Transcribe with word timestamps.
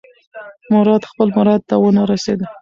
مراد 0.73 1.03
خپل 1.11 1.27
مراد 1.37 1.61
ته 1.69 1.75
ونه 1.81 2.03
رسېد. 2.11 2.39